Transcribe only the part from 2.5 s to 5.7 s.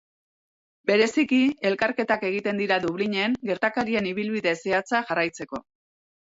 dira Dublinen, gertakarien ibilbide zehatza jarraitzeko.